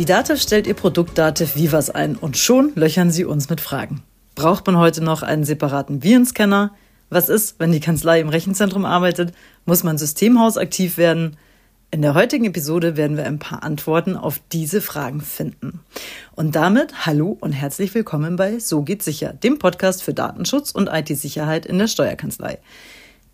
Die 0.00 0.06
DATEV 0.06 0.40
stellt 0.40 0.66
ihr 0.66 0.72
Produkt 0.72 1.18
DATEV 1.18 1.56
Vivas 1.56 1.90
ein 1.90 2.16
und 2.16 2.38
schon 2.38 2.72
löchern 2.74 3.10
sie 3.10 3.26
uns 3.26 3.50
mit 3.50 3.60
Fragen. 3.60 4.02
Braucht 4.34 4.66
man 4.66 4.78
heute 4.78 5.04
noch 5.04 5.22
einen 5.22 5.44
separaten 5.44 6.02
Virenscanner? 6.02 6.72
Was 7.10 7.28
ist, 7.28 7.56
wenn 7.58 7.70
die 7.70 7.80
Kanzlei 7.80 8.18
im 8.18 8.30
Rechenzentrum 8.30 8.86
arbeitet? 8.86 9.34
Muss 9.66 9.84
man 9.84 9.98
Systemhaus 9.98 10.56
aktiv 10.56 10.96
werden? 10.96 11.36
In 11.90 12.00
der 12.00 12.14
heutigen 12.14 12.46
Episode 12.46 12.96
werden 12.96 13.18
wir 13.18 13.26
ein 13.26 13.38
paar 13.38 13.62
Antworten 13.62 14.16
auf 14.16 14.40
diese 14.52 14.80
Fragen 14.80 15.20
finden. 15.20 15.80
Und 16.34 16.56
damit 16.56 17.04
hallo 17.04 17.36
und 17.38 17.52
herzlich 17.52 17.94
willkommen 17.94 18.36
bei 18.36 18.58
So 18.58 18.80
geht 18.80 19.02
sicher, 19.02 19.34
dem 19.34 19.58
Podcast 19.58 20.02
für 20.02 20.14
Datenschutz 20.14 20.70
und 20.70 20.88
IT-Sicherheit 20.90 21.66
in 21.66 21.78
der 21.78 21.88
Steuerkanzlei. 21.88 22.58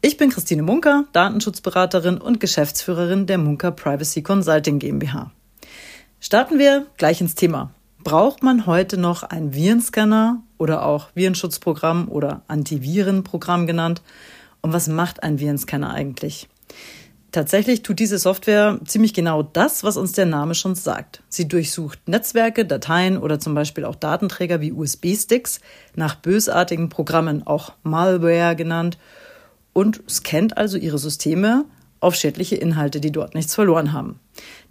Ich 0.02 0.16
bin 0.16 0.30
Christine 0.30 0.64
Munker, 0.64 1.04
Datenschutzberaterin 1.12 2.18
und 2.18 2.40
Geschäftsführerin 2.40 3.26
der 3.26 3.38
Munker 3.38 3.70
Privacy 3.70 4.22
Consulting 4.22 4.80
GmbH. 4.80 5.30
Starten 6.20 6.58
wir 6.58 6.86
gleich 6.96 7.20
ins 7.20 7.34
Thema. 7.34 7.72
Braucht 8.02 8.42
man 8.42 8.66
heute 8.66 8.96
noch 8.96 9.22
einen 9.22 9.54
Virenscanner 9.54 10.42
oder 10.58 10.84
auch 10.84 11.08
Virenschutzprogramm 11.14 12.08
oder 12.08 12.42
Antivirenprogramm 12.48 13.66
genannt? 13.66 14.02
Und 14.60 14.72
was 14.72 14.88
macht 14.88 15.22
ein 15.22 15.38
Virenscanner 15.38 15.92
eigentlich? 15.92 16.48
Tatsächlich 17.32 17.82
tut 17.82 17.98
diese 17.98 18.18
Software 18.18 18.80
ziemlich 18.86 19.12
genau 19.12 19.42
das, 19.42 19.84
was 19.84 19.98
uns 19.98 20.12
der 20.12 20.24
Name 20.24 20.54
schon 20.54 20.74
sagt. 20.74 21.22
Sie 21.28 21.46
durchsucht 21.46 22.08
Netzwerke, 22.08 22.64
Dateien 22.64 23.18
oder 23.18 23.38
zum 23.38 23.54
Beispiel 23.54 23.84
auch 23.84 23.94
Datenträger 23.94 24.62
wie 24.62 24.72
USB-Sticks 24.72 25.60
nach 25.94 26.14
bösartigen 26.14 26.88
Programmen, 26.88 27.46
auch 27.46 27.74
Malware 27.82 28.56
genannt, 28.56 28.96
und 29.74 30.02
scannt 30.08 30.56
also 30.56 30.78
ihre 30.78 30.98
Systeme 30.98 31.66
auf 32.00 32.14
schädliche 32.14 32.56
Inhalte, 32.56 33.00
die 33.00 33.12
dort 33.12 33.34
nichts 33.34 33.54
verloren 33.54 33.92
haben. 33.92 34.18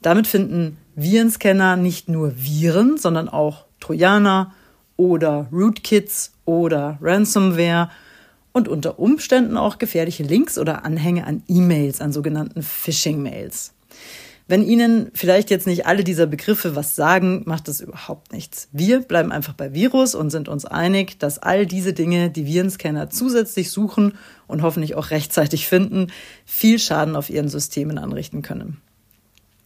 Damit 0.02 0.28
finden 0.28 0.78
Virenscanner 0.96 1.76
nicht 1.76 2.10
nur 2.10 2.34
Viren, 2.36 2.98
sondern 2.98 3.30
auch 3.30 3.66
Trojaner 3.80 4.54
oder 4.98 5.48
Rootkits 5.52 6.32
oder 6.46 6.98
Ransomware 7.02 7.90
und 8.54 8.68
unter 8.68 9.00
Umständen 9.00 9.58
auch 9.58 9.78
gefährliche 9.78 10.24
Links 10.24 10.58
oder 10.58 10.86
Anhänge 10.86 11.28
an 11.28 11.44
E-Mails, 11.48 12.02
an 12.02 12.14
sogenannten 12.14 12.64
Phishing-Mails. 12.64 13.74
Wenn 14.48 14.64
Ihnen 14.64 15.10
vielleicht 15.16 15.50
jetzt 15.50 15.66
nicht 15.66 15.88
alle 15.88 16.04
dieser 16.04 16.28
Begriffe 16.28 16.76
was 16.76 16.96
sagen, 16.96 17.42
macht 17.46 17.68
das 17.68 17.82
überhaupt 17.82 18.32
nichts. 18.32 18.70
Wir 18.72 19.02
bleiben 19.02 19.32
einfach 19.32 19.54
bei 19.54 19.74
Virus 19.74 20.14
und 20.14 20.30
sind 20.30 20.48
uns 20.50 20.66
einig, 20.66 21.18
dass 21.18 21.40
all 21.40 21.66
diese 21.66 21.94
Dinge, 21.94 22.30
die 22.30 22.46
Virenscanner 22.46 23.10
zusätzlich 23.10 23.72
suchen 23.72 24.14
und 24.46 24.62
hoffentlich 24.62 24.94
auch 24.94 25.10
rechtzeitig 25.10 25.68
finden, 25.68 26.12
viel 26.46 26.78
Schaden 26.78 27.16
auf 27.16 27.32
ihren 27.32 27.50
Systemen 27.50 27.98
anrichten 27.98 28.44
können. 28.44 28.78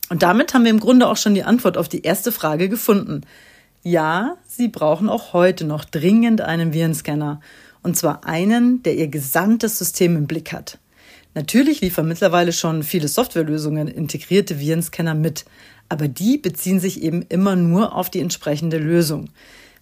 Und 0.10 0.24
damit 0.24 0.54
haben 0.54 0.64
wir 0.64 0.72
im 0.72 0.80
Grunde 0.80 1.08
auch 1.08 1.18
schon 1.18 1.36
die 1.36 1.44
Antwort 1.44 1.78
auf 1.78 1.88
die 1.88 2.02
erste 2.02 2.32
Frage 2.32 2.68
gefunden. 2.68 3.22
Ja, 3.84 4.38
Sie 4.48 4.68
brauchen 4.68 5.08
auch 5.08 5.34
heute 5.34 5.66
noch 5.66 5.86
dringend 5.86 6.42
einen 6.42 6.74
Virenscanner. 6.74 7.40
Und 7.82 7.96
zwar 7.96 8.26
einen, 8.26 8.84
der 8.84 8.96
Ihr 8.96 9.08
gesamtes 9.08 9.78
System 9.78 10.18
im 10.18 10.28
Blick 10.28 10.52
hat. 10.52 10.80
Natürlich 11.36 11.80
liefern 11.80 12.08
mittlerweile 12.08 12.52
schon 12.52 12.84
viele 12.84 13.08
Softwarelösungen 13.08 13.88
integrierte 13.88 14.60
Virenscanner 14.60 15.14
mit, 15.14 15.46
aber 15.88 16.08
die 16.08 16.38
beziehen 16.38 16.80
sich 16.80 17.02
eben 17.02 17.22
immer 17.30 17.56
nur 17.56 17.96
auf 17.96 18.10
die 18.10 18.20
entsprechende 18.20 18.78
Lösung. 18.78 19.30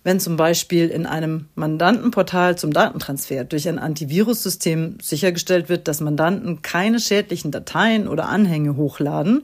Wenn 0.03 0.19
zum 0.19 0.37
Beispiel 0.37 0.89
in 0.89 1.05
einem 1.05 1.47
Mandantenportal 1.55 2.57
zum 2.57 2.71
Datentransfer 2.71 3.43
durch 3.45 3.67
ein 3.67 3.79
Antivirussystem 3.79 4.99
sichergestellt 5.01 5.69
wird, 5.69 5.87
dass 5.87 6.01
Mandanten 6.01 6.61
keine 6.61 6.99
schädlichen 6.99 7.51
Dateien 7.51 8.07
oder 8.07 8.29
Anhänge 8.29 8.75
hochladen, 8.75 9.43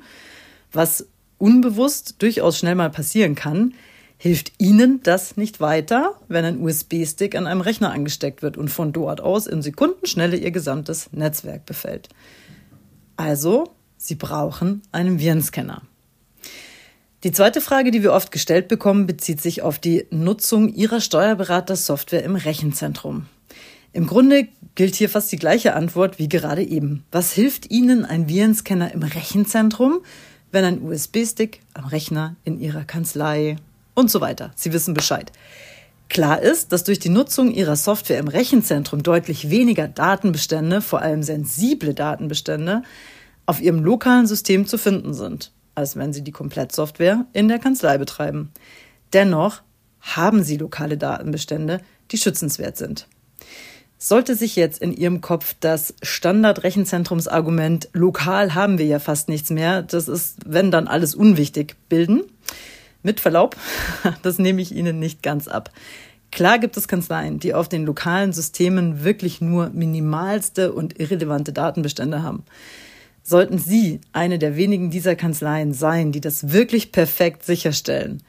was 0.73 1.07
unbewusst 1.37 2.21
durchaus 2.21 2.57
schnell 2.57 2.75
mal 2.75 2.89
passieren 2.89 3.35
kann, 3.35 3.73
hilft 4.17 4.53
Ihnen 4.57 5.01
das 5.03 5.37
nicht 5.37 5.59
weiter, 5.59 6.15
wenn 6.27 6.45
ein 6.45 6.61
USB-Stick 6.61 7.35
an 7.35 7.47
einem 7.47 7.61
Rechner 7.61 7.91
angesteckt 7.91 8.41
wird 8.41 8.57
und 8.57 8.69
von 8.69 8.93
dort 8.93 9.21
aus 9.21 9.47
in 9.47 9.61
Sekundenschnelle 9.61 10.37
Ihr 10.37 10.51
gesamtes 10.51 11.09
Netzwerk 11.11 11.65
befällt. 11.65 12.09
Also, 13.17 13.73
Sie 13.97 14.15
brauchen 14.15 14.81
einen 14.91 15.19
Virenscanner. 15.19 15.81
Die 17.23 17.31
zweite 17.31 17.61
Frage, 17.61 17.91
die 17.91 18.03
wir 18.03 18.11
oft 18.11 18.31
gestellt 18.31 18.67
bekommen, 18.67 19.07
bezieht 19.07 19.39
sich 19.39 19.61
auf 19.61 19.79
die 19.79 20.07
Nutzung 20.09 20.73
Ihrer 20.73 20.99
Steuerberater-Software 20.99 22.23
im 22.23 22.35
Rechenzentrum. 22.35 23.27
Im 23.93 24.07
Grunde 24.07 24.47
gilt 24.75 24.95
hier 24.95 25.07
fast 25.07 25.31
die 25.31 25.37
gleiche 25.37 25.75
Antwort 25.75 26.19
wie 26.19 26.27
gerade 26.27 26.63
eben. 26.63 27.05
Was 27.11 27.31
hilft 27.31 27.71
Ihnen 27.71 28.03
ein 28.05 28.27
Virenscanner 28.27 28.93
im 28.93 29.03
Rechenzentrum, 29.03 30.01
wenn 30.53 30.63
ein 30.63 30.81
USB-Stick 30.83 31.61
am 31.73 31.85
Rechner 31.85 32.35
in 32.45 32.59
Ihrer 32.59 32.85
Kanzlei 32.85 33.57
und 33.95 34.09
so 34.09 34.21
weiter. 34.21 34.51
Sie 34.55 34.71
wissen 34.71 34.93
Bescheid. 34.93 35.31
Klar 36.09 36.41
ist, 36.41 36.71
dass 36.71 36.83
durch 36.83 36.99
die 36.99 37.09
Nutzung 37.09 37.51
Ihrer 37.51 37.75
Software 37.75 38.19
im 38.19 38.27
Rechenzentrum 38.27 39.01
deutlich 39.01 39.49
weniger 39.49 39.87
Datenbestände, 39.87 40.81
vor 40.81 41.01
allem 41.01 41.23
sensible 41.23 41.95
Datenbestände, 41.95 42.83
auf 43.47 43.61
Ihrem 43.61 43.83
lokalen 43.83 44.27
System 44.27 44.67
zu 44.67 44.77
finden 44.77 45.15
sind, 45.15 45.51
als 45.73 45.95
wenn 45.95 46.13
Sie 46.13 46.23
die 46.23 46.31
Komplettsoftware 46.31 47.25
in 47.33 47.47
der 47.47 47.57
Kanzlei 47.57 47.97
betreiben. 47.97 48.51
Dennoch 49.11 49.63
haben 50.01 50.43
Sie 50.43 50.57
lokale 50.57 50.97
Datenbestände, 50.97 51.81
die 52.11 52.17
schützenswert 52.17 52.77
sind. 52.77 53.07
Sollte 54.05 54.35
sich 54.35 54.57
jetzt 54.57 54.81
in 54.81 54.91
Ihrem 54.91 55.21
Kopf 55.21 55.55
das 55.61 55.93
Standardrechenzentrumsargument 56.01 57.87
lokal 57.93 58.53
haben 58.53 58.77
wir 58.77 58.85
ja 58.85 58.99
fast 58.99 59.29
nichts 59.29 59.49
mehr, 59.49 59.81
das 59.81 60.09
ist, 60.09 60.39
wenn 60.45 60.71
dann 60.71 60.89
alles 60.89 61.15
unwichtig, 61.15 61.77
bilden, 61.87 62.23
mit 63.01 63.21
Verlaub, 63.21 63.55
das 64.21 64.39
nehme 64.39 64.61
ich 64.61 64.75
Ihnen 64.75 64.99
nicht 64.99 65.23
ganz 65.23 65.47
ab. 65.47 65.71
Klar 66.33 66.59
gibt 66.59 66.75
es 66.75 66.89
Kanzleien, 66.89 67.39
die 67.39 67.53
auf 67.53 67.69
den 67.69 67.85
lokalen 67.85 68.33
Systemen 68.33 69.05
wirklich 69.05 69.39
nur 69.39 69.69
minimalste 69.69 70.73
und 70.73 70.99
irrelevante 70.99 71.53
Datenbestände 71.53 72.23
haben. 72.23 72.43
Sollten 73.23 73.57
Sie 73.57 74.01
eine 74.11 74.37
der 74.37 74.57
wenigen 74.57 74.89
dieser 74.91 75.15
Kanzleien 75.15 75.71
sein, 75.71 76.11
die 76.11 76.19
das 76.19 76.51
wirklich 76.51 76.91
perfekt 76.91 77.45
sicherstellen, 77.45 78.21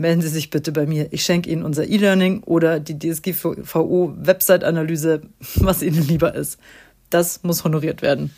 melden 0.00 0.22
Sie 0.22 0.28
sich 0.28 0.50
bitte 0.50 0.72
bei 0.72 0.86
mir. 0.86 1.12
Ich 1.12 1.24
schenke 1.24 1.48
Ihnen 1.50 1.62
unser 1.62 1.86
E-Learning 1.86 2.42
oder 2.42 2.80
die 2.80 2.98
DSGVO-Website-Analyse, 2.98 5.20
was 5.56 5.82
Ihnen 5.82 6.06
lieber 6.06 6.34
ist. 6.34 6.58
Das 7.10 7.42
muss 7.42 7.64
honoriert 7.64 8.00
werden. 8.02 8.30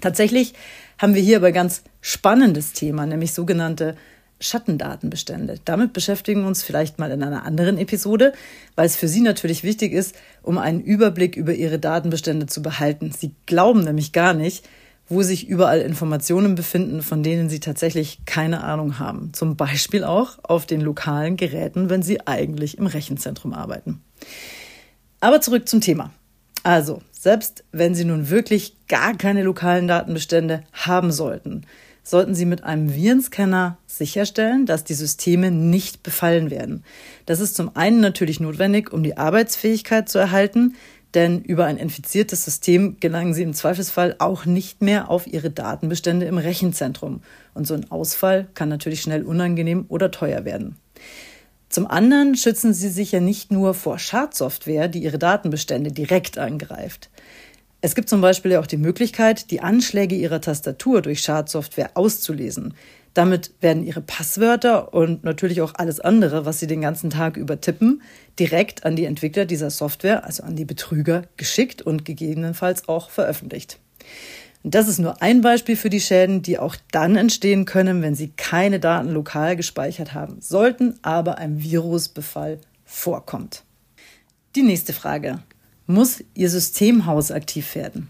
Tatsächlich 0.00 0.54
haben 0.98 1.14
wir 1.14 1.22
hier 1.22 1.38
aber 1.38 1.52
ganz 1.52 1.82
spannendes 2.00 2.72
Thema, 2.72 3.06
nämlich 3.06 3.32
sogenannte 3.32 3.96
Schattendatenbestände. 4.40 5.60
Damit 5.64 5.92
beschäftigen 5.92 6.42
wir 6.42 6.48
uns 6.48 6.62
vielleicht 6.62 6.98
mal 6.98 7.10
in 7.10 7.22
einer 7.22 7.44
anderen 7.44 7.78
Episode, 7.78 8.32
weil 8.74 8.86
es 8.86 8.96
für 8.96 9.08
Sie 9.08 9.20
natürlich 9.20 9.62
wichtig 9.62 9.92
ist, 9.92 10.16
um 10.42 10.58
einen 10.58 10.80
Überblick 10.80 11.36
über 11.36 11.54
Ihre 11.54 11.78
Datenbestände 11.78 12.46
zu 12.46 12.62
behalten. 12.62 13.12
Sie 13.12 13.34
glauben 13.46 13.84
nämlich 13.84 14.12
gar 14.12 14.34
nicht, 14.34 14.64
wo 15.08 15.22
sich 15.22 15.48
überall 15.48 15.80
Informationen 15.80 16.54
befinden, 16.54 17.02
von 17.02 17.22
denen 17.22 17.48
sie 17.50 17.60
tatsächlich 17.60 18.24
keine 18.24 18.64
Ahnung 18.64 18.98
haben. 18.98 19.32
Zum 19.32 19.56
Beispiel 19.56 20.04
auch 20.04 20.38
auf 20.42 20.66
den 20.66 20.80
lokalen 20.80 21.36
Geräten, 21.36 21.90
wenn 21.90 22.02
sie 22.02 22.26
eigentlich 22.26 22.78
im 22.78 22.86
Rechenzentrum 22.86 23.52
arbeiten. 23.52 24.00
Aber 25.20 25.40
zurück 25.40 25.68
zum 25.68 25.80
Thema. 25.80 26.10
Also, 26.62 27.02
selbst 27.12 27.64
wenn 27.72 27.94
Sie 27.94 28.04
nun 28.04 28.30
wirklich 28.30 28.76
gar 28.88 29.16
keine 29.16 29.42
lokalen 29.42 29.88
Datenbestände 29.88 30.64
haben 30.72 31.12
sollten, 31.12 31.62
sollten 32.04 32.34
Sie 32.34 32.46
mit 32.46 32.64
einem 32.64 32.94
Virenscanner 32.94 33.78
sicherstellen, 33.86 34.66
dass 34.66 34.84
die 34.84 34.94
Systeme 34.94 35.50
nicht 35.50 36.02
befallen 36.02 36.50
werden. 36.50 36.84
Das 37.26 37.40
ist 37.40 37.54
zum 37.54 37.76
einen 37.76 38.00
natürlich 38.00 38.40
notwendig, 38.40 38.92
um 38.92 39.02
die 39.02 39.16
Arbeitsfähigkeit 39.16 40.08
zu 40.08 40.18
erhalten, 40.18 40.74
denn 41.14 41.42
über 41.42 41.66
ein 41.66 41.76
infiziertes 41.76 42.44
System 42.44 42.98
gelangen 43.00 43.34
Sie 43.34 43.42
im 43.42 43.54
Zweifelsfall 43.54 44.16
auch 44.18 44.44
nicht 44.46 44.82
mehr 44.82 45.10
auf 45.10 45.26
Ihre 45.26 45.50
Datenbestände 45.50 46.26
im 46.26 46.38
Rechenzentrum. 46.38 47.22
Und 47.54 47.66
so 47.66 47.74
ein 47.74 47.90
Ausfall 47.90 48.48
kann 48.54 48.68
natürlich 48.68 49.02
schnell 49.02 49.24
unangenehm 49.24 49.84
oder 49.88 50.10
teuer 50.10 50.44
werden. 50.44 50.76
Zum 51.68 51.86
anderen 51.86 52.34
schützen 52.36 52.74
Sie 52.74 52.88
sich 52.88 53.12
ja 53.12 53.20
nicht 53.20 53.50
nur 53.50 53.74
vor 53.74 53.98
Schadsoftware, 53.98 54.88
die 54.88 55.02
Ihre 55.02 55.18
Datenbestände 55.18 55.90
direkt 55.90 56.38
angreift. 56.38 57.10
Es 57.80 57.94
gibt 57.94 58.08
zum 58.08 58.20
Beispiel 58.20 58.52
ja 58.52 58.60
auch 58.60 58.66
die 58.66 58.76
Möglichkeit, 58.76 59.50
die 59.50 59.60
Anschläge 59.60 60.14
Ihrer 60.14 60.40
Tastatur 60.40 61.02
durch 61.02 61.20
Schadsoftware 61.20 61.90
auszulesen. 61.94 62.74
Damit 63.14 63.52
werden 63.60 63.84
Ihre 63.84 64.00
Passwörter 64.00 64.94
und 64.94 65.22
natürlich 65.22 65.60
auch 65.60 65.74
alles 65.74 66.00
andere, 66.00 66.46
was 66.46 66.60
Sie 66.60 66.66
den 66.66 66.80
ganzen 66.80 67.10
Tag 67.10 67.36
über 67.36 67.60
tippen, 67.60 68.02
direkt 68.38 68.84
an 68.84 68.96
die 68.96 69.04
Entwickler 69.04 69.44
dieser 69.44 69.70
Software, 69.70 70.24
also 70.24 70.42
an 70.42 70.56
die 70.56 70.64
Betrüger, 70.64 71.24
geschickt 71.36 71.82
und 71.82 72.04
gegebenenfalls 72.04 72.88
auch 72.88 73.10
veröffentlicht. 73.10 73.78
Das 74.64 74.88
ist 74.88 74.98
nur 74.98 75.20
ein 75.20 75.40
Beispiel 75.40 75.76
für 75.76 75.90
die 75.90 76.00
Schäden, 76.00 76.42
die 76.42 76.58
auch 76.58 76.76
dann 76.92 77.16
entstehen 77.16 77.64
können, 77.64 78.00
wenn 78.00 78.14
Sie 78.14 78.28
keine 78.28 78.78
Daten 78.78 79.10
lokal 79.10 79.56
gespeichert 79.56 80.14
haben 80.14 80.40
sollten, 80.40 80.94
aber 81.02 81.38
ein 81.38 81.62
Virusbefall 81.62 82.60
vorkommt. 82.84 83.64
Die 84.54 84.62
nächste 84.62 84.92
Frage. 84.92 85.42
Muss 85.86 86.22
Ihr 86.34 86.48
Systemhaus 86.48 87.32
aktiv 87.32 87.74
werden? 87.74 88.08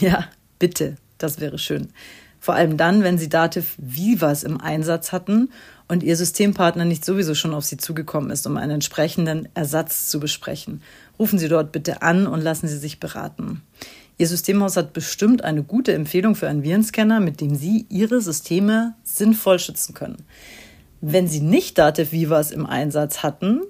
Ja, 0.00 0.26
bitte, 0.58 0.96
das 1.18 1.40
wäre 1.40 1.58
schön. 1.58 1.92
Vor 2.42 2.54
allem 2.54 2.76
dann, 2.76 3.04
wenn 3.04 3.18
Sie 3.18 3.28
Dativ 3.28 3.76
Vivas 3.78 4.42
im 4.42 4.60
Einsatz 4.60 5.12
hatten 5.12 5.50
und 5.86 6.02
Ihr 6.02 6.16
Systempartner 6.16 6.84
nicht 6.84 7.04
sowieso 7.04 7.36
schon 7.36 7.54
auf 7.54 7.64
Sie 7.64 7.76
zugekommen 7.76 8.32
ist, 8.32 8.48
um 8.48 8.56
einen 8.56 8.72
entsprechenden 8.72 9.48
Ersatz 9.54 10.08
zu 10.08 10.18
besprechen. 10.18 10.82
Rufen 11.20 11.38
Sie 11.38 11.46
dort 11.46 11.70
bitte 11.70 12.02
an 12.02 12.26
und 12.26 12.40
lassen 12.40 12.66
Sie 12.66 12.78
sich 12.78 12.98
beraten. 12.98 13.62
Ihr 14.18 14.26
Systemhaus 14.26 14.76
hat 14.76 14.92
bestimmt 14.92 15.44
eine 15.44 15.62
gute 15.62 15.92
Empfehlung 15.92 16.34
für 16.34 16.48
einen 16.48 16.64
Virenscanner, 16.64 17.20
mit 17.20 17.40
dem 17.40 17.54
Sie 17.54 17.86
Ihre 17.90 18.20
Systeme 18.20 18.96
sinnvoll 19.04 19.60
schützen 19.60 19.94
können. 19.94 20.24
Wenn 21.00 21.28
Sie 21.28 21.42
nicht 21.42 21.78
Dativ 21.78 22.10
Vivas 22.10 22.50
im 22.50 22.66
Einsatz 22.66 23.22
hatten, 23.22 23.60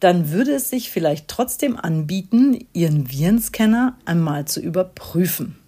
dann 0.00 0.30
würde 0.30 0.52
es 0.52 0.70
sich 0.70 0.90
vielleicht 0.90 1.28
trotzdem 1.28 1.76
anbieten, 1.76 2.66
Ihren 2.72 3.10
Virenscanner 3.12 3.98
einmal 4.06 4.46
zu 4.46 4.58
überprüfen. 4.58 5.59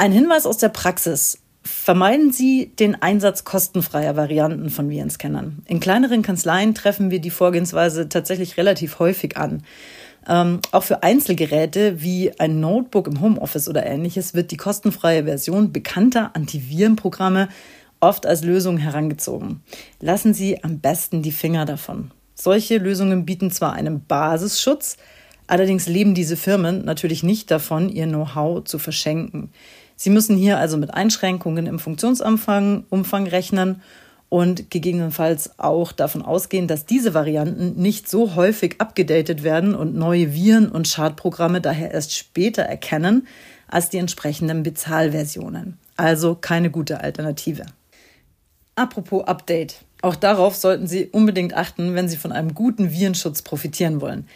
Ein 0.00 0.12
Hinweis 0.12 0.46
aus 0.46 0.56
der 0.56 0.70
Praxis. 0.70 1.40
Vermeiden 1.62 2.32
Sie 2.32 2.72
den 2.74 3.02
Einsatz 3.02 3.44
kostenfreier 3.44 4.16
Varianten 4.16 4.70
von 4.70 4.88
Virenscannern. 4.88 5.62
In 5.66 5.78
kleineren 5.78 6.22
Kanzleien 6.22 6.74
treffen 6.74 7.10
wir 7.10 7.20
die 7.20 7.28
Vorgehensweise 7.28 8.08
tatsächlich 8.08 8.56
relativ 8.56 8.98
häufig 8.98 9.36
an. 9.36 9.62
Ähm, 10.26 10.60
auch 10.72 10.84
für 10.84 11.02
Einzelgeräte 11.02 12.00
wie 12.00 12.32
ein 12.40 12.60
Notebook 12.60 13.08
im 13.08 13.20
Homeoffice 13.20 13.68
oder 13.68 13.84
ähnliches 13.84 14.32
wird 14.32 14.52
die 14.52 14.56
kostenfreie 14.56 15.24
Version 15.24 15.70
bekannter 15.70 16.30
Antivirenprogramme 16.32 17.50
oft 18.00 18.24
als 18.24 18.42
Lösung 18.42 18.78
herangezogen. 18.78 19.62
Lassen 20.00 20.32
Sie 20.32 20.64
am 20.64 20.78
besten 20.78 21.20
die 21.20 21.30
Finger 21.30 21.66
davon. 21.66 22.10
Solche 22.34 22.78
Lösungen 22.78 23.26
bieten 23.26 23.50
zwar 23.50 23.74
einen 23.74 24.02
Basisschutz, 24.06 24.96
allerdings 25.46 25.86
leben 25.88 26.14
diese 26.14 26.38
Firmen 26.38 26.86
natürlich 26.86 27.22
nicht 27.22 27.50
davon, 27.50 27.90
ihr 27.90 28.06
Know-how 28.06 28.64
zu 28.64 28.78
verschenken. 28.78 29.50
Sie 30.02 30.08
müssen 30.08 30.38
hier 30.38 30.56
also 30.56 30.78
mit 30.78 30.94
Einschränkungen 30.94 31.66
im 31.66 31.78
Funktionsumfang 31.78 32.84
Umfang 32.88 33.26
rechnen 33.26 33.82
und 34.30 34.70
gegebenenfalls 34.70 35.58
auch 35.58 35.92
davon 35.92 36.22
ausgehen, 36.22 36.66
dass 36.66 36.86
diese 36.86 37.12
Varianten 37.12 37.74
nicht 37.74 38.08
so 38.08 38.34
häufig 38.34 38.76
abgedatet 38.80 39.42
werden 39.42 39.74
und 39.74 39.94
neue 39.94 40.32
Viren 40.32 40.70
und 40.70 40.88
Schadprogramme 40.88 41.60
daher 41.60 41.90
erst 41.90 42.16
später 42.16 42.62
erkennen 42.62 43.26
als 43.68 43.90
die 43.90 43.98
entsprechenden 43.98 44.62
Bezahlversionen. 44.62 45.76
Also 45.98 46.34
keine 46.34 46.70
gute 46.70 47.02
Alternative. 47.02 47.66
Apropos 48.76 49.26
Update. 49.26 49.84
Auch 50.00 50.16
darauf 50.16 50.56
sollten 50.56 50.86
Sie 50.86 51.08
unbedingt 51.08 51.52
achten, 51.52 51.94
wenn 51.94 52.08
Sie 52.08 52.16
von 52.16 52.32
einem 52.32 52.54
guten 52.54 52.90
Virenschutz 52.90 53.42
profitieren 53.42 54.00
wollen. 54.00 54.26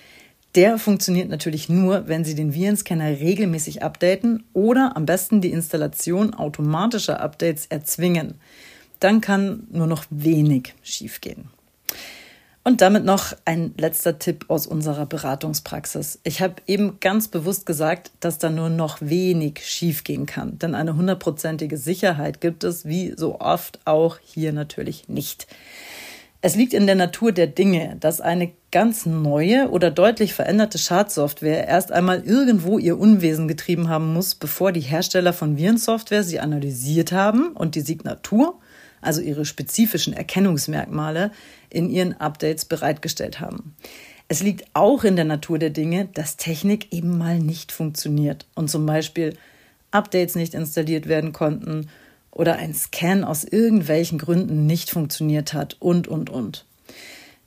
Der 0.55 0.79
funktioniert 0.79 1.29
natürlich 1.29 1.69
nur, 1.69 2.07
wenn 2.07 2.25
Sie 2.25 2.37
den 2.37 2.55
Virenscanner 2.55 3.09
regelmäßig 3.09 3.83
updaten 3.83 4.45
oder 4.53 4.97
am 4.97 5.05
besten 5.05 5.41
die 5.41 5.51
Installation 5.51 6.33
automatischer 6.33 7.21
Updates 7.21 7.67
erzwingen. 7.67 8.35
Dann 9.01 9.21
kann 9.21 9.67
nur 9.71 9.89
noch 9.89 10.05
wenig 10.11 10.75
schiefgehen. 10.83 11.49
Und 12.67 12.81
damit 12.81 13.05
noch 13.05 13.35
ein 13.45 13.75
letzter 13.77 14.19
Tipp 14.19 14.47
aus 14.49 14.67
unserer 14.67 15.05
Beratungspraxis. 15.05 16.21
Ich 16.23 16.41
habe 16.41 16.55
eben 16.67 16.99
ganz 16.99 17.29
bewusst 17.29 17.67
gesagt, 17.67 18.13
dass 18.21 18.39
da 18.39 18.49
nur 18.49 18.71
noch 18.71 19.03
wenig 19.03 19.61
schiefgehen 19.67 20.25
kann, 20.25 20.59
denn 20.59 20.75
eine 20.75 20.97
hundertprozentige 20.97 21.77
Sicherheit 21.77 22.41
gibt 22.41 22.65
es 22.65 22.87
wie 22.87 23.13
so 23.19 23.39
oft 23.41 23.81
auch 23.85 24.19
hier 24.25 24.55
natürlich 24.55 25.09
nicht. 25.09 25.47
Es 26.47 26.57
liegt 26.57 26.75
in 26.75 26.85
der 26.85 26.95
Natur 26.95 27.33
der 27.33 27.47
Dinge, 27.47 27.97
dass 28.01 28.21
eine 28.21 28.53
ganz 28.71 29.07
neue 29.07 29.71
oder 29.71 29.91
deutlich 29.91 30.35
veränderte 30.35 30.77
Schadsoftware 30.77 31.67
erst 31.67 31.91
einmal 31.91 32.23
irgendwo 32.23 32.79
ihr 32.79 32.99
Unwesen 32.99 33.49
getrieben 33.49 33.89
haben 33.89 34.13
muss, 34.13 34.35
bevor 34.35 34.71
die 34.71 34.83
Hersteller 34.83 35.33
von 35.33 35.57
Virensoftware 35.57 36.23
sie 36.23 36.41
analysiert 36.41 37.13
haben 37.13 37.53
und 37.53 37.77
die 37.77 37.81
Signatur, 37.81 38.61
also 39.01 39.23
ihre 39.23 39.47
spezifischen 39.47 40.13
Erkennungsmerkmale, 40.13 41.31
in 41.71 41.89
ihren 41.89 42.13
Updates 42.21 42.67
bereitgestellt 42.67 43.41
haben. 43.41 43.75
Es 44.29 44.43
liegt 44.43 44.67
auch 44.75 45.03
in 45.05 45.17
der 45.17 45.25
Natur 45.25 45.59
der 45.59 45.71
Dinge, 45.71 46.11
dass 46.13 46.37
Technik 46.37 46.93
eben 46.93 47.17
mal 47.17 47.39
nicht 47.39 47.73
funktioniert 47.73 48.47
und 48.55 48.69
zum 48.69 48.85
Beispiel 48.85 49.35
Updates 49.93 50.35
nicht 50.35 50.53
installiert 50.53 51.09
werden 51.09 51.33
konnten 51.33 51.89
oder 52.35 52.57
ein 52.57 52.75
Scan 52.75 53.25
aus 53.25 53.45
irgendwelchen 53.45 54.19
Gründen 54.19 54.67
nicht 54.67 54.91
funktioniert 54.91 55.55
hat 55.55 55.77
und, 55.81 56.09
und, 56.09 56.29
und. 56.29 56.67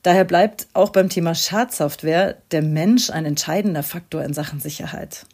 Daher 0.01 0.24
bleibt 0.24 0.68
auch 0.74 0.89
beim 0.89 1.10
Thema 1.10 1.36
Schadsoftware 1.36 2.38
der 2.51 2.62
Mensch 2.62 3.10
ein 3.10 3.25
entscheidender 3.25 3.84
Faktor 3.84 4.24
in 4.24 4.34
Sachen 4.34 4.62
Sicherheit. 4.62 5.25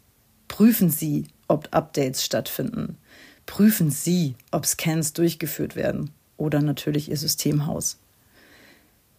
Prüfen 0.48 0.90
Sie, 0.90 1.26
ob 1.46 1.68
Updates 1.70 2.24
stattfinden. 2.24 2.98
Prüfen 3.46 3.90
Sie, 3.90 4.34
ob 4.50 4.66
Scans 4.66 5.12
durchgeführt 5.12 5.76
werden 5.76 6.10
oder 6.36 6.60
natürlich 6.60 7.08
Ihr 7.08 7.16
Systemhaus. 7.16 7.98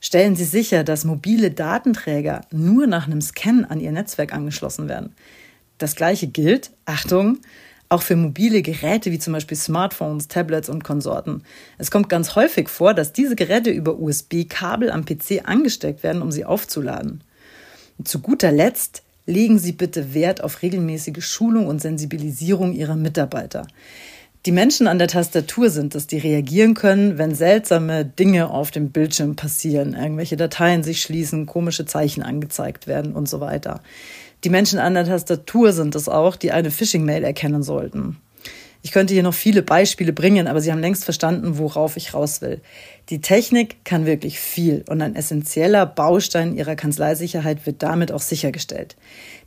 Stellen 0.02 0.36
Sie 0.36 0.44
sicher, 0.44 0.84
dass 0.84 1.06
mobile 1.06 1.52
Datenträger 1.52 2.42
nur 2.52 2.86
nach 2.86 3.08
einem 3.08 3.22
Scan 3.22 3.66
an 3.70 3.80
Ihr 3.80 3.92
Netzwerk 3.92 4.34
angeschlossen 4.34 4.90
werden. 4.90 5.14
Das 5.78 5.96
gleiche 5.96 6.28
gilt, 6.28 6.72
Achtung, 6.86 7.40
auch 7.90 8.02
für 8.02 8.16
mobile 8.16 8.62
Geräte 8.62 9.12
wie 9.12 9.20
zum 9.20 9.34
Beispiel 9.34 9.58
Smartphones, 9.58 10.28
Tablets 10.28 10.70
und 10.70 10.84
Konsorten. 10.84 11.44
Es 11.78 11.92
kommt 11.92 12.10
ganz 12.10 12.36
häufig 12.36 12.70
vor, 12.70 12.94
dass 12.94 13.14
diese 13.14 13.36
Geräte 13.36 13.70
über 13.70 14.00
USB-Kabel 14.00 14.90
am 14.90 15.06
PC 15.06 15.44
angesteckt 15.46 16.04
werden, 16.04 16.22
um 16.22 16.32
sie 16.32 16.46
aufzuladen. 16.46 17.24
Und 17.98 18.08
zu 18.08 18.20
guter 18.20 18.52
Letzt 18.52 19.04
legen 19.26 19.58
Sie 19.58 19.72
bitte 19.72 20.14
Wert 20.14 20.44
auf 20.44 20.62
regelmäßige 20.62 21.26
Schulung 21.26 21.68
und 21.68 21.82
Sensibilisierung 21.82 22.74
Ihrer 22.74 22.96
Mitarbeiter. 22.96 23.66
Die 24.46 24.52
Menschen 24.52 24.86
an 24.86 25.00
der 25.00 25.08
Tastatur 25.08 25.72
sind 25.72 25.96
es, 25.96 26.06
die 26.06 26.20
reagieren 26.20 26.76
können, 26.76 27.18
wenn 27.18 27.34
seltsame 27.34 28.06
Dinge 28.06 28.52
auf 28.52 28.70
dem 28.70 28.92
Bildschirm 28.92 29.36
passieren, 29.36 29.96
irgendwelche 29.96 30.38
Dateien 30.38 30.84
sich 30.84 31.02
schließen, 31.02 31.48
komische 31.48 31.88
Zeichen 31.88 32.22
angezeigt 32.22 32.86
werden 32.86 33.14
und 33.14 33.28
so 33.28 33.40
weiter. 33.40 33.82
Die 34.45 34.51
Menschen 34.51 34.77
an 34.77 34.94
der 34.94 35.06
Tastatur 35.06 35.74
sind 35.74 35.95
es 35.95 36.07
auch, 36.07 36.36
die 36.36 36.51
eine 36.51 36.69
Phishing-Mail 36.69 37.24
erkennen 37.24 37.63
sollten. 37.63 38.18
Ich 38.83 38.92
könnte 38.92 39.15
hier 39.15 39.24
noch 39.24 39.33
viele 39.33 39.63
Beispiele 39.63 40.13
bringen, 40.13 40.45
aber 40.45 40.62
Sie 40.62 40.71
haben 40.71 40.81
längst 40.81 41.03
verstanden, 41.03 41.57
worauf 41.57 41.97
ich 41.97 42.13
raus 42.13 42.42
will. 42.42 42.62
Die 43.09 43.21
Technik 43.21 43.83
kann 43.83 44.06
wirklich 44.06 44.39
viel 44.39 44.86
und 44.88 45.01
ein 45.01 45.15
essentieller 45.15 45.88
Baustein 45.88 46.56
Ihrer 46.56 46.75
Kanzleisicherheit 46.75 47.65
wird 47.65 47.81
damit 47.81 48.12
auch 48.12 48.22
sichergestellt. 48.22 48.96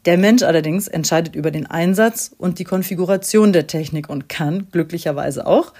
Der 0.04 0.18
Mensch 0.18 0.42
allerdings 0.42 0.88
entscheidet 0.88 1.36
über 1.36 1.52
den 1.52 1.66
Einsatz 1.66 2.34
und 2.36 2.58
die 2.58 2.64
Konfiguration 2.64 3.52
der 3.52 3.68
Technik 3.68 4.10
und 4.10 4.28
kann 4.28 4.66
glücklicherweise 4.72 5.46
auch 5.46 5.74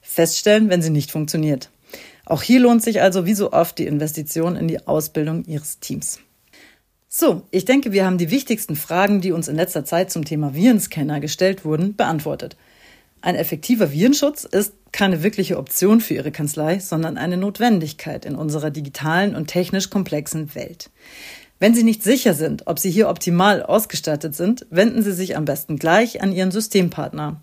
feststellen, 0.00 0.68
wenn 0.68 0.82
sie 0.82 0.90
nicht 0.90 1.12
funktioniert. 1.12 1.70
Auch 2.26 2.42
hier 2.42 2.58
lohnt 2.58 2.82
sich 2.82 3.00
also 3.00 3.24
wie 3.24 3.34
so 3.34 3.52
oft 3.52 3.78
die 3.78 3.86
Investition 3.86 4.56
in 4.56 4.66
die 4.66 4.84
Ausbildung 4.88 5.44
Ihres 5.44 5.78
Teams. 5.78 6.18
So, 7.16 7.42
ich 7.52 7.64
denke, 7.64 7.92
wir 7.92 8.06
haben 8.06 8.18
die 8.18 8.32
wichtigsten 8.32 8.74
Fragen, 8.74 9.20
die 9.20 9.30
uns 9.30 9.46
in 9.46 9.54
letzter 9.54 9.84
Zeit 9.84 10.10
zum 10.10 10.24
Thema 10.24 10.52
Virenscanner 10.52 11.20
gestellt 11.20 11.64
wurden, 11.64 11.94
beantwortet. 11.94 12.56
Ein 13.20 13.36
effektiver 13.36 13.92
Virenschutz 13.92 14.42
ist 14.42 14.72
keine 14.90 15.22
wirkliche 15.22 15.56
Option 15.56 16.00
für 16.00 16.14
Ihre 16.14 16.32
Kanzlei, 16.32 16.80
sondern 16.80 17.16
eine 17.16 17.36
Notwendigkeit 17.36 18.24
in 18.24 18.34
unserer 18.34 18.72
digitalen 18.72 19.36
und 19.36 19.46
technisch 19.46 19.90
komplexen 19.90 20.56
Welt. 20.56 20.90
Wenn 21.60 21.72
Sie 21.72 21.84
nicht 21.84 22.02
sicher 22.02 22.34
sind, 22.34 22.66
ob 22.66 22.80
Sie 22.80 22.90
hier 22.90 23.08
optimal 23.08 23.62
ausgestattet 23.62 24.34
sind, 24.34 24.66
wenden 24.70 25.04
Sie 25.04 25.12
sich 25.12 25.36
am 25.36 25.44
besten 25.44 25.78
gleich 25.78 26.20
an 26.20 26.32
Ihren 26.32 26.50
Systempartner. 26.50 27.40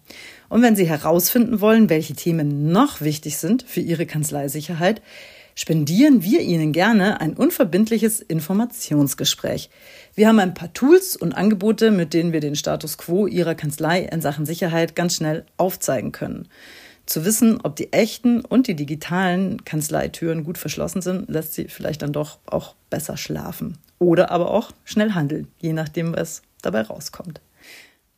Und 0.50 0.64
wenn 0.64 0.76
Sie 0.76 0.86
herausfinden 0.86 1.62
wollen, 1.62 1.90
welche 1.90 2.14
Themen 2.14 2.74
noch 2.74 3.00
wichtig 3.00 3.38
sind 3.38 3.64
für 3.64 3.80
Ihre 3.80 4.06
Kanzleisicherheit, 4.06 5.02
spendieren 5.56 6.24
wir 6.24 6.42
Ihnen 6.42 6.72
gerne 6.72 7.22
ein 7.22 7.34
unverbindliches 7.34 8.22
Informationsgespräch. 8.22 9.70
Wir 10.16 10.28
haben 10.28 10.40
ein 10.40 10.54
paar 10.54 10.74
Tools 10.74 11.16
und 11.16 11.34
Angebote, 11.34 11.92
mit 11.92 12.14
denen 12.14 12.34
wir 12.34 12.40
den 12.40 12.56
Status 12.56 12.98
quo 12.98 13.28
Ihrer 13.28 13.56
Kanzlei 13.56 14.02
in 14.02 14.22
Sachen 14.22 14.46
Sicherheit 14.46 14.96
ganz 14.96 15.16
schnell 15.16 15.46
aufzeigen 15.58 16.12
können. 16.12 16.48
Zu 17.06 17.26
wissen, 17.26 17.60
ob 17.62 17.76
die 17.76 17.92
echten 17.94 18.42
und 18.42 18.68
die 18.68 18.76
digitalen 18.76 19.66
Kanzleitüren 19.66 20.44
gut 20.44 20.58
verschlossen 20.58 21.02
sind, 21.02 21.30
lässt 21.30 21.54
Sie 21.54 21.68
vielleicht 21.68 22.04
dann 22.04 22.14
doch 22.14 22.40
auch 22.46 22.76
besser 22.90 23.18
schlafen. 23.18 23.78
Oder 24.00 24.32
aber 24.32 24.52
auch 24.52 24.72
schnell 24.84 25.12
handeln, 25.12 25.48
je 25.60 25.74
nachdem, 25.74 26.16
was 26.16 26.42
dabei 26.62 26.82
rauskommt. 26.82 27.42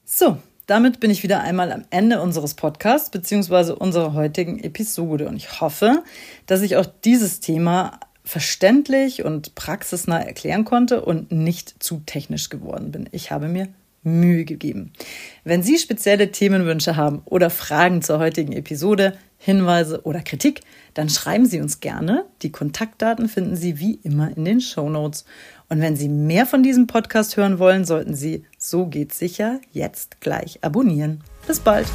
So, 0.05 0.37
damit 0.65 1.00
bin 1.00 1.12
ich 1.12 1.24
wieder 1.24 1.41
einmal 1.41 1.72
am 1.72 1.84
Ende 1.89 2.22
unseres 2.22 2.53
Podcasts 2.53 3.10
bzw. 3.10 3.74
unserer 3.74 4.13
heutigen 4.13 4.60
Episode 4.60 5.27
und 5.27 5.36
ich 5.36 5.62
hoffe, 5.62 6.03
dass 6.46 6.62
ich 6.62 6.77
auch 6.77 6.86
dieses 7.03 7.39
Thema 7.39 8.00
verständlich 8.24 9.25
und 9.25 9.55
praxisnah 9.55 10.22
erklären 10.22 10.63
konnte 10.65 11.03
und 11.03 11.32
nicht 11.32 11.84
zu 11.84 12.01
technisch 12.05 12.50
geworden 12.50 12.91
bin. 12.91 13.10
Ich 13.12 13.32
habe 13.32 13.48
mir 13.48 13.67
Mühe 14.03 14.46
gegeben. 14.46 14.91
Wenn 15.43 15.63
Sie 15.63 15.77
spezielle 15.77 16.32
Themenwünsche 16.32 16.96
haben 16.96 17.22
oder 17.25 17.50
Fragen 17.50 18.01
zur 18.01 18.20
heutigen 18.20 18.51
Episode, 18.51 19.17
Hinweise 19.38 20.01
oder 20.03 20.22
Kritik, 20.22 20.62
dann 20.93 21.10
schreiben 21.10 21.46
Sie 21.46 21.60
uns 21.60 21.79
gerne. 21.79 22.25
Die 22.41 22.51
Kontaktdaten 22.51 23.27
finden 23.27 23.55
Sie 23.55 23.79
wie 23.79 23.96
immer 24.03 24.36
in 24.36 24.46
den 24.46 24.62
Show 24.62 24.89
Notes. 24.89 25.25
Und 25.70 25.82
wenn 25.82 25.96
Sie 25.96 26.10
mehr 26.10 26.46
von 26.46 26.63
diesem 26.63 26.88
Podcast 26.88 27.36
hören 27.36 27.60
wollen, 27.60 27.84
sollten 27.86 28.15
Sie 28.15 28.46
So 28.65 28.86
geht's 28.86 29.20
sicher 29.20 29.60
jetzt 29.74 30.22
gleich 30.22 30.63
abonnieren. 30.63 31.22
Bis 31.46 31.60
bald! 31.60 31.86